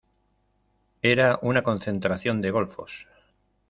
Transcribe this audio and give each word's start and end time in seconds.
Era 1.03 1.37
una 1.43 1.61
concentración 1.61 2.41
de 2.41 2.49
golfos. 2.49 3.05